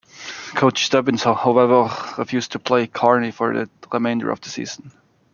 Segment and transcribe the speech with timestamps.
[0.55, 1.83] Coach Stubbins however
[2.17, 4.91] refused to play Carney for the remainder of the season.